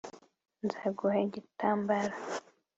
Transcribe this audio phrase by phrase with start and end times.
[0.65, 2.15] nzaguha igitambaro